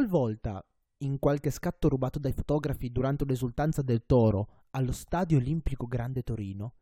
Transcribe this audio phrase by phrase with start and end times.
[0.00, 0.64] Talvolta,
[1.00, 6.72] in qualche scatto rubato dai fotografi durante l'esultanza del toro allo Stadio Olimpico Grande Torino,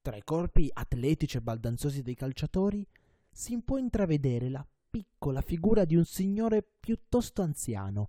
[0.00, 2.86] tra i corpi atletici e baldanzosi dei calciatori,
[3.28, 8.08] si può intravedere la piccola figura di un signore piuttosto anziano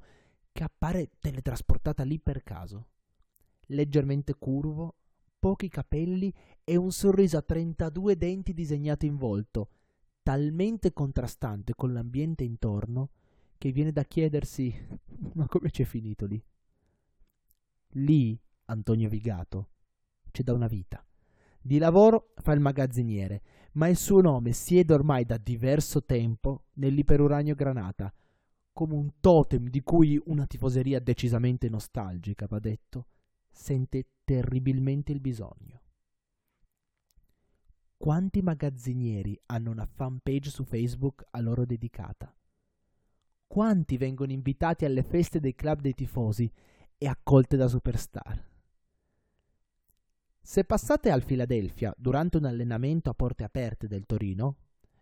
[0.52, 2.89] che appare teletrasportata lì per caso.
[3.66, 4.93] Leggermente curvo,
[5.39, 6.32] pochi capelli
[6.64, 9.70] e un sorriso a 32 denti disegnati in volto,
[10.21, 13.09] talmente contrastante con l'ambiente intorno
[13.62, 14.75] che viene da chiedersi
[15.34, 16.44] ma come c'è finito lì?
[17.90, 18.35] Lì,
[18.66, 19.70] Antonio Vigato,
[20.31, 21.05] c'è da una vita.
[21.62, 27.54] Di lavoro fa il magazziniere, ma il suo nome siede ormai da diverso tempo nell'iperuranio
[27.54, 28.12] Granata,
[28.73, 33.09] come un totem di cui una tifoseria decisamente nostalgica, va detto,
[33.52, 35.82] sente terribilmente il bisogno.
[37.96, 42.35] Quanti magazzinieri hanno una fanpage su Facebook a loro dedicata?
[43.52, 46.50] Quanti vengono invitati alle feste dei club dei tifosi
[46.98, 48.41] e accolte da superstar?
[50.40, 54.55] Se passate al Philadelphia durante un allenamento a porte aperte del Torino,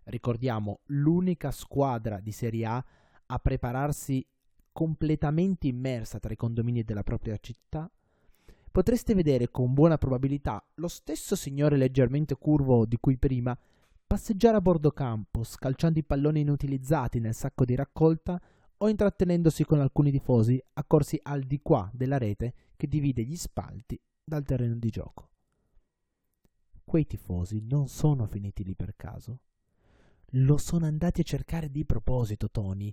[0.06, 2.84] ricordiamo l'unica squadra di Serie A
[3.28, 4.26] a prepararsi
[4.72, 7.88] completamente immersa tra i condomini della propria città,
[8.72, 13.56] potreste vedere con buona probabilità lo stesso signore leggermente curvo di cui prima
[14.10, 18.42] passeggiare a bordo campo, scalciando i palloni inutilizzati nel sacco di raccolta
[18.78, 24.02] o intrattenendosi con alcuni tifosi accorsi al di qua della rete che divide gli spalti
[24.24, 25.30] dal terreno di gioco.
[26.84, 29.42] Quei tifosi non sono finiti lì per caso.
[30.34, 32.92] Lo sono andati a cercare di proposito, Tony,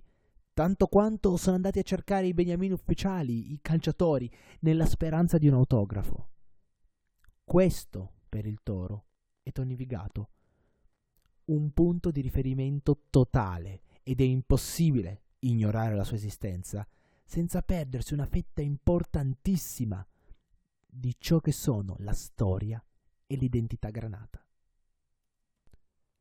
[0.53, 5.55] tanto quanto sono andati a cercare i beniamini ufficiali, i calciatori, nella speranza di un
[5.55, 6.29] autografo.
[7.43, 9.05] Questo, per il Toro,
[9.41, 10.29] è Tony Vigato.
[11.47, 16.87] Un punto di riferimento totale ed è impossibile ignorare la sua esistenza
[17.23, 20.05] senza perdersi una fetta importantissima
[20.85, 22.83] di ciò che sono la storia
[23.27, 24.43] e l'identità granata.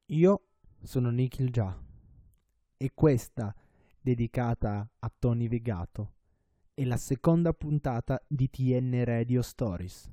[0.06, 0.46] Io
[0.82, 1.80] sono Nikhil Già
[2.76, 3.54] e questa
[4.00, 6.14] dedicata a Tony Vigato
[6.74, 10.12] è la seconda puntata di TN Radio Stories,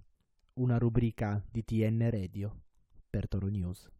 [0.53, 2.61] una rubrica di TN Radio
[3.09, 3.91] per Toro News.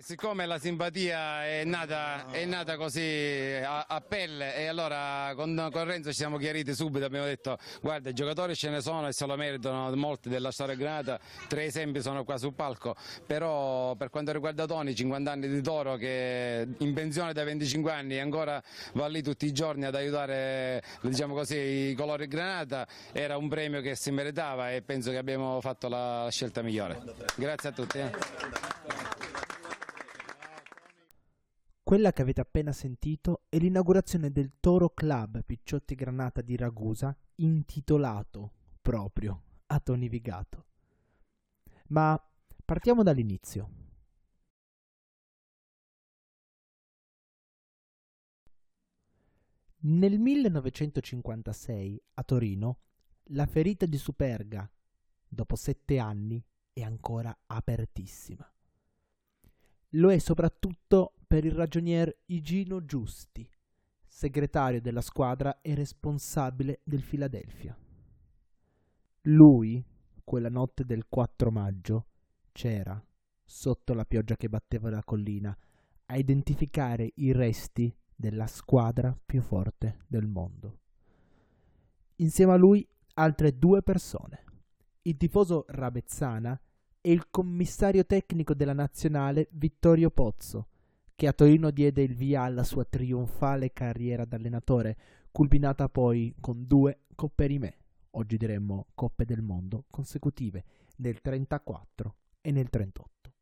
[0.00, 5.84] Siccome la simpatia è nata, è nata così a, a, pelle e allora con, con,
[5.84, 9.26] Renzo ci siamo chiariti subito, abbiamo detto guarda i giocatori ce ne sono e se
[9.26, 12.94] lo meritano molti della storia granata, tre esempi sono qua sul palco,
[13.26, 18.14] però per quanto riguarda Toni, 50 anni di Toro che in pensione da 25 anni
[18.14, 21.56] e ancora va lì tutti i giorni ad aiutare diciamo così,
[21.90, 26.28] i colori granata, era un premio che si meritava e penso che abbiamo fatto la
[26.30, 27.02] scelta migliore.
[27.34, 27.98] Grazie a tutti.
[31.88, 38.52] Quella che avete appena sentito è l'inaugurazione del Toro Club Picciotti Granata di Ragusa, intitolato
[38.82, 40.66] proprio a Tony Vigato.
[41.86, 42.22] Ma
[42.62, 43.70] partiamo dall'inizio.
[49.78, 52.80] Nel 1956 a Torino
[53.30, 54.70] la ferita di Superga,
[55.26, 58.46] dopo sette anni, è ancora apertissima.
[59.92, 63.46] Lo è soprattutto per il ragionier Igino Giusti,
[64.06, 67.76] segretario della squadra e responsabile del Philadelphia.
[69.24, 69.84] Lui,
[70.24, 72.06] quella notte del 4 maggio,
[72.50, 73.00] c'era,
[73.44, 75.54] sotto la pioggia che batteva la collina,
[76.06, 80.78] a identificare i resti della squadra più forte del mondo.
[82.16, 84.44] Insieme a lui altre due persone,
[85.02, 86.58] il tifoso Rabezzana
[87.02, 90.68] e il commissario tecnico della nazionale Vittorio Pozzo,
[91.18, 94.96] che a Torino diede il via alla sua trionfale carriera da allenatore,
[95.32, 97.76] culminata poi con due Coppe Rimè,
[98.10, 100.64] oggi diremmo Coppe del Mondo, consecutive
[100.98, 103.32] nel 34 e nel 38.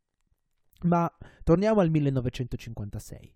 [0.84, 3.34] Ma torniamo al 1956.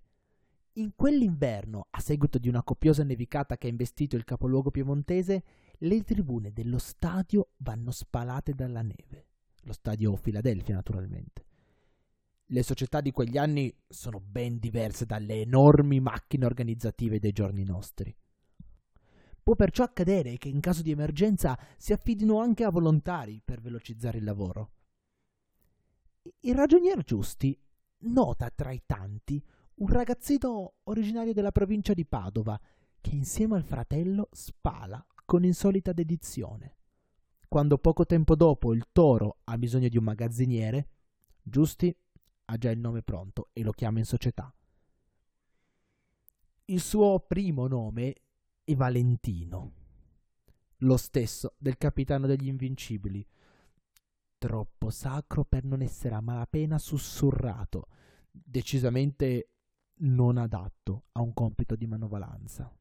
[0.73, 5.43] In quell'inverno, a seguito di una copiosa nevicata che ha investito il capoluogo piemontese,
[5.81, 9.27] le tribune dello stadio vanno spalate dalla neve.
[9.65, 11.45] Lo stadio Philadelphia, naturalmente.
[12.53, 18.13] Le società di quegli anni sono ben diverse dalle enormi macchine organizzative dei giorni nostri.
[19.41, 24.19] Può perciò accadere che in caso di emergenza si affidino anche a volontari per velocizzare
[24.19, 24.73] il lavoro.
[26.41, 27.57] Il ragionier Giusti
[27.99, 29.41] nota tra i tanti
[29.75, 32.61] un ragazzino originario della provincia di Padova
[33.01, 36.79] che insieme al fratello spala con insolita dedizione.
[37.47, 40.89] Quando poco tempo dopo il toro ha bisogno di un magazziniere,
[41.43, 41.97] Giusti
[42.51, 44.53] ha già il nome pronto e lo chiama in società.
[46.67, 48.15] Il suo primo nome
[48.65, 49.73] e Valentino,
[50.79, 53.25] lo stesso del capitano degli Invincibili,
[54.37, 57.87] troppo sacro per non essere a malapena sussurrato,
[58.31, 59.51] decisamente
[60.03, 62.73] non adatto a un compito di manovalanza.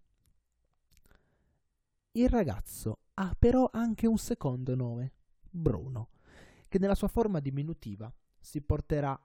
[2.13, 5.13] Il ragazzo ha però anche un secondo nome,
[5.48, 6.10] Bruno,
[6.68, 9.19] che nella sua forma diminutiva si porterà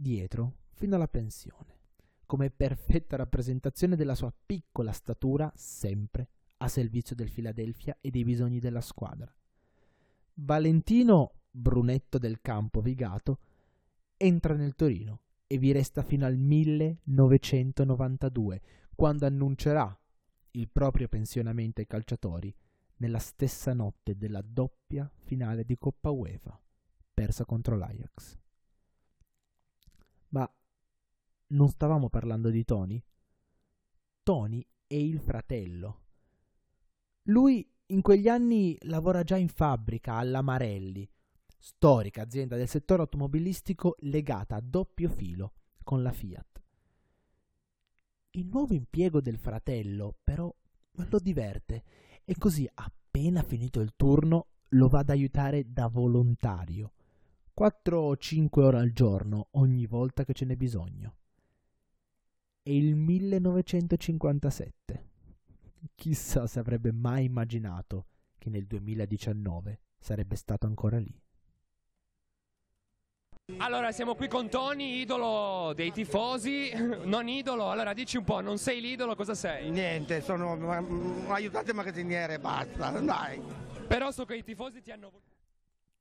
[0.00, 1.78] dietro fino alla pensione,
[2.24, 8.60] come perfetta rappresentazione della sua piccola statura sempre a servizio del Philadelphia e dei bisogni
[8.60, 9.30] della squadra.
[10.34, 13.40] Valentino Brunetto del Campo Vigato
[14.16, 18.62] entra nel Torino e vi resta fino al 1992,
[18.94, 19.94] quando annuncerà
[20.52, 22.54] il proprio pensionamento ai calciatori
[22.96, 26.58] nella stessa notte della doppia finale di Coppa UEFA,
[27.12, 28.38] persa contro l'Ajax.
[30.30, 30.50] Ma
[31.50, 33.02] non stavamo parlando di Tony?
[34.22, 36.00] Tony è il fratello.
[37.24, 41.08] Lui in quegli anni lavora già in fabbrica alla Marelli,
[41.58, 45.52] storica azienda del settore automobilistico legata a doppio filo
[45.82, 46.60] con la Fiat.
[48.32, 50.54] Il nuovo impiego del fratello, però,
[50.92, 51.82] lo diverte
[52.24, 56.92] e così, appena finito il turno, lo va ad aiutare da volontario.
[57.52, 61.16] 4 o 5 ore al giorno ogni volta che ce n'è bisogno.
[62.62, 65.08] È il 1957.
[65.94, 71.18] Chissà se avrebbe mai immaginato che nel 2019 sarebbe stato ancora lì.
[73.56, 76.70] Allora, siamo qui con Tony, idolo dei tifosi,
[77.04, 77.70] non idolo.
[77.70, 79.70] Allora, dici un po', non sei l'idolo, cosa sei?
[79.70, 83.40] Niente, sono un aiutante magazziniere, basta, dai.
[83.88, 85.10] Però so che i tifosi ti hanno...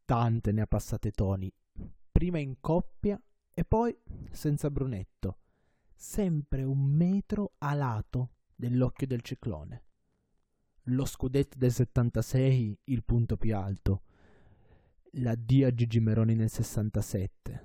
[0.05, 1.51] Tante ne ha passate Tony,
[2.11, 3.19] prima in coppia
[3.53, 3.95] e poi
[4.31, 5.37] senza Brunetto,
[5.99, 9.83] sempre un metro a lato dell'occhio del ciclone.
[10.83, 14.03] Lo scudetto del 76, il punto più alto
[15.13, 17.63] L'addio a Gigi Meroni nel 67.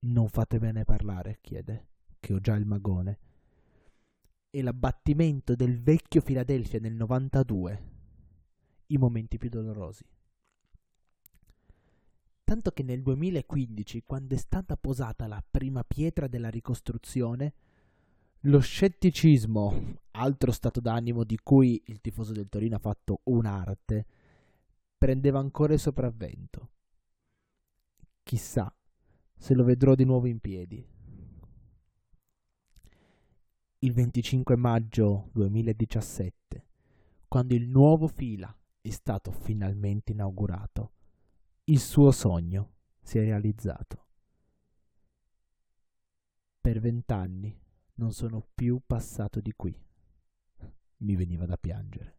[0.00, 1.88] Non fatemene parlare, chiede,
[2.20, 3.18] che ho già il magone.
[4.48, 7.88] E l'abbattimento del vecchio Philadelphia nel 92.
[8.86, 10.04] I momenti più dolorosi.
[12.50, 17.54] Tanto che nel 2015, quando è stata posata la prima pietra della ricostruzione,
[18.40, 24.04] lo scetticismo, altro stato d'animo di cui il tifoso del Torino ha fatto un'arte,
[24.98, 26.70] prendeva ancora il sopravvento.
[28.24, 28.74] Chissà
[29.36, 30.84] se lo vedrò di nuovo in piedi.
[33.78, 36.66] Il 25 maggio 2017,
[37.28, 40.94] quando il nuovo fila è stato finalmente inaugurato,
[41.70, 44.06] il suo sogno si è realizzato.
[46.60, 47.56] Per vent'anni
[47.94, 49.80] non sono più passato di qui.
[50.98, 52.18] Mi veniva da piangere.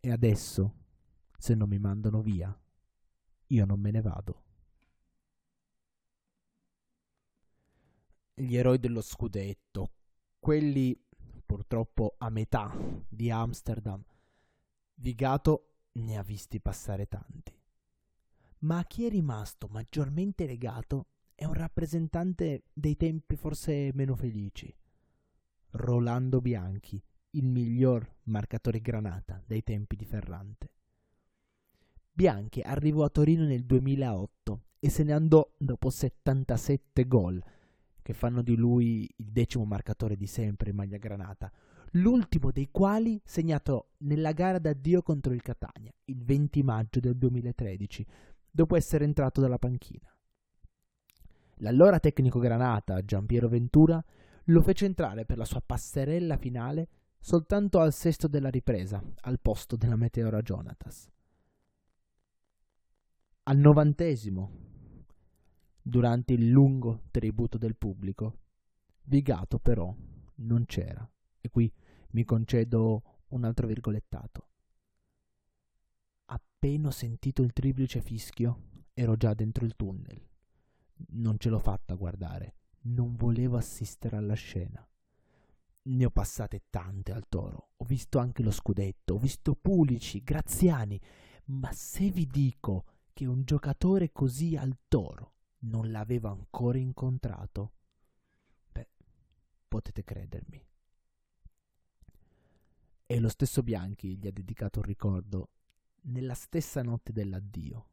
[0.00, 0.74] E adesso
[1.38, 2.52] se non mi mandano via,
[3.46, 4.44] io non me ne vado.
[8.34, 9.92] Gli eroi dello scudetto,
[10.40, 11.00] quelli
[11.46, 12.76] purtroppo a metà
[13.08, 14.04] di Amsterdam,
[14.94, 17.56] Vigato ne ha visti passare tanti.
[18.60, 24.72] Ma a chi è rimasto maggiormente legato è un rappresentante dei tempi forse meno felici.
[25.70, 30.70] Rolando Bianchi, il miglior marcatore granata dei tempi di Ferrante.
[32.12, 37.42] Bianchi arrivò a Torino nel 2008 e se ne andò dopo 77 gol,
[38.02, 41.50] che fanno di lui il decimo marcatore di sempre in maglia granata,
[41.92, 48.06] l'ultimo dei quali segnato nella gara d'addio contro il Catania, il 20 maggio del 2013,
[48.50, 50.14] dopo essere entrato dalla panchina.
[51.56, 54.02] L'allora tecnico granata, Giampiero Ventura,
[54.46, 56.88] lo fece entrare per la sua passerella finale
[57.20, 61.08] soltanto al sesto della ripresa, al posto della Meteora Jonatas
[63.44, 64.50] al novantesimo,
[65.82, 68.38] durante il lungo tributo del pubblico.
[69.04, 69.92] Vigato però
[70.36, 71.08] non c'era,
[71.40, 71.72] e qui
[72.12, 74.48] mi concedo un altro virgolettato.
[76.26, 80.20] Appena ho sentito il triplice fischio, ero già dentro il tunnel.
[81.10, 84.86] Non ce l'ho fatta a guardare, non volevo assistere alla scena.
[85.84, 91.00] Ne ho passate tante al toro, ho visto anche lo scudetto, ho visto Pulici, Graziani,
[91.46, 97.72] ma se vi dico che un giocatore così al toro non l'avevo ancora incontrato?
[98.70, 98.88] Beh,
[99.66, 100.64] potete credermi.
[103.12, 105.50] E lo stesso Bianchi gli ha dedicato un ricordo
[106.04, 107.88] nella stessa notte dell'addio.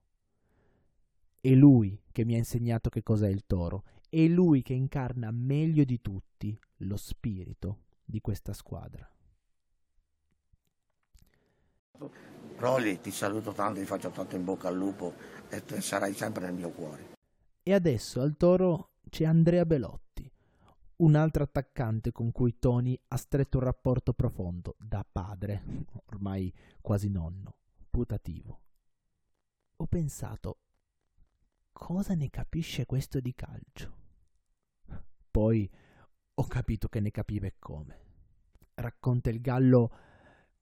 [1.42, 5.84] È lui che mi ha insegnato che cos'è il toro, è lui che incarna meglio
[5.84, 9.06] di tutti lo spirito di questa squadra.
[12.56, 15.14] Rolli, ti saluto tanto, ti faccio tanto in bocca al lupo
[15.50, 17.18] e sarai sempre nel mio cuore.
[17.62, 20.09] E adesso al toro c'è Andrea Belotti,
[21.00, 27.10] un altro attaccante con cui Tony ha stretto un rapporto profondo, da padre, ormai quasi
[27.10, 27.56] nonno,
[27.90, 28.62] putativo.
[29.78, 30.60] Ho pensato,
[31.72, 33.98] cosa ne capisce questo di calcio?
[35.32, 35.70] Poi
[36.34, 38.08] ho capito che ne capiva e come.
[38.74, 39.92] Racconta il Gallo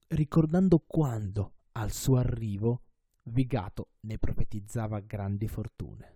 [0.09, 2.83] ricordando quando, al suo arrivo,
[3.23, 6.15] Vigato ne profetizzava grandi fortune.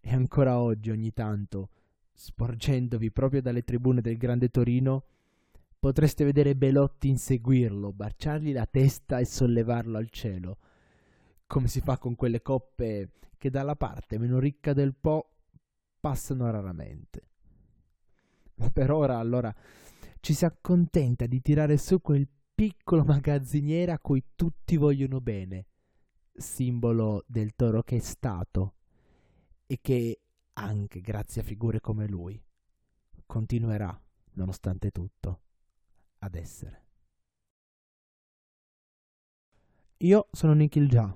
[0.00, 1.70] E ancora oggi, ogni tanto,
[2.14, 5.04] sporgendovi proprio dalle tribune del Grande Torino,
[5.78, 10.58] potreste vedere Belotti inseguirlo, baciargli la testa e sollevarlo al cielo,
[11.46, 15.28] come si fa con quelle coppe che dalla parte meno ricca del Po
[16.00, 17.28] passano raramente.
[18.72, 19.54] Per ora, allora,
[20.20, 25.66] ci si accontenta di tirare su quel piccolo magazziniere a cui tutti vogliono bene,
[26.32, 28.74] simbolo del toro che è stato
[29.66, 30.23] e che,
[30.54, 32.42] anche grazie a figure come lui,
[33.26, 33.98] continuerà,
[34.32, 35.40] nonostante tutto,
[36.18, 36.82] ad essere.
[39.98, 41.14] Io sono Nikhil Già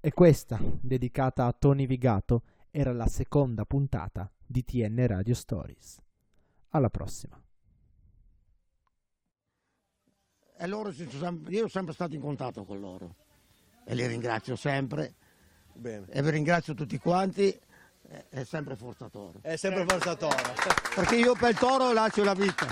[0.00, 6.00] e questa, dedicata a Tony Vigato, era la seconda puntata di TN Radio Stories.
[6.70, 7.40] Alla prossima.
[10.60, 13.14] E loro, io sono sempre stato in contatto con loro
[13.84, 15.14] e li ringrazio sempre.
[15.72, 16.06] Bene.
[16.10, 17.56] E vi ringrazio tutti quanti.
[18.30, 19.34] È sempre Forza Toro.
[19.42, 20.36] È sempre Forza Toro.
[20.94, 22.66] Perché io per il toro lascio la vita.